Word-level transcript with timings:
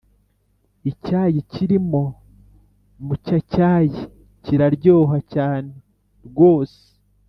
icyayi 0.91 1.39
cyirimo 1.51 2.03
mucyacyayi 3.05 4.01
kiraryoha 4.43 5.17
cyane 5.33 5.71
rwose 6.27 6.79